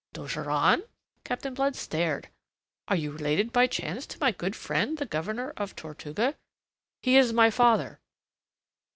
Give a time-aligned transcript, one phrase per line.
[0.13, 0.81] "D'Ogeron?"
[1.23, 2.29] Captain Blood stared.
[2.87, 6.33] "Are you related by chance to my good friend the Governor of Tortuga?"
[7.03, 7.99] "He is my father."